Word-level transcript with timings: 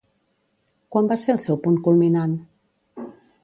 Quan 0.95 1.11
va 1.11 1.19
ser 1.25 1.35
el 1.35 1.43
seu 1.45 1.61
punt 1.67 1.77
culminant? 1.89 2.37